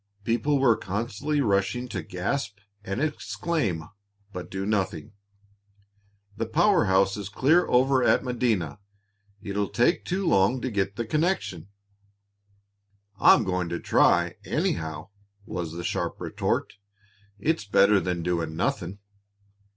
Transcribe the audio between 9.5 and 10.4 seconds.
take too